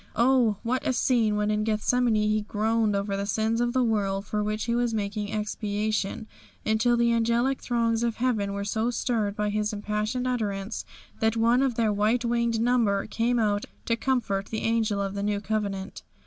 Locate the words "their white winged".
11.75-12.59